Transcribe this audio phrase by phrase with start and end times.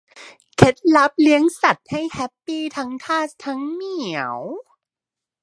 [0.55, 4.39] เคล็ดลับเลี้ยงสัตว์ให้แฮปปี้ทั้งทาสทั้งเหมียว